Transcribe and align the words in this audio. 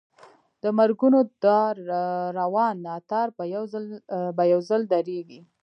د 0.63 0.65
مرګونو 0.79 1.19
دا 1.45 1.59
روان 2.39 2.75
ناتار 2.87 3.27
به 4.37 4.43
یو 4.53 4.59
ځل 4.69 4.81
درېږي. 4.93 5.39